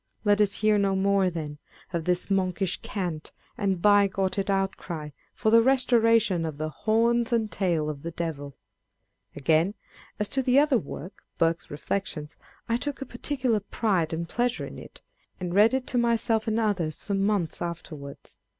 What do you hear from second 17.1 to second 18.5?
months afterwards.